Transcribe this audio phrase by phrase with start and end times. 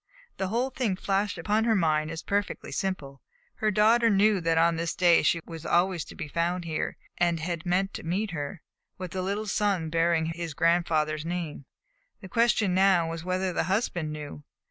[0.37, 3.21] The whole thing flashed upon her mind as perfectly simple.
[3.57, 7.39] Her daughter knew that on this day she was always to be found here, and
[7.39, 8.63] had meant to meet her,
[8.97, 11.65] with the little son bearing his grandfather's name.
[12.19, 14.43] The question now was whether the husband knew.